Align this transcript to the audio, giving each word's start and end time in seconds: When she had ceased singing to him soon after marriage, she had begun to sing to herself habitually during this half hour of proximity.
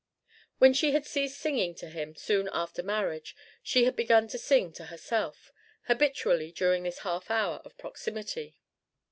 When 0.57 0.73
she 0.73 0.93
had 0.93 1.05
ceased 1.05 1.39
singing 1.39 1.75
to 1.75 1.87
him 1.87 2.15
soon 2.15 2.49
after 2.51 2.81
marriage, 2.81 3.35
she 3.61 3.83
had 3.83 3.95
begun 3.95 4.27
to 4.29 4.39
sing 4.39 4.73
to 4.73 4.85
herself 4.85 5.51
habitually 5.83 6.51
during 6.51 6.81
this 6.81 7.01
half 7.05 7.29
hour 7.29 7.57
of 7.57 7.77
proximity. 7.77 8.57